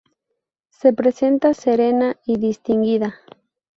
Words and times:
Se 0.71 0.93
presenta 0.93 1.53
serena 1.53 2.17
y 2.25 2.39
distinguida. 2.39 3.19